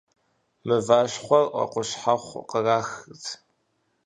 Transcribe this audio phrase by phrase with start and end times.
[0.67, 3.25] Мыващхъуэр къущхьэхъу кърахырт.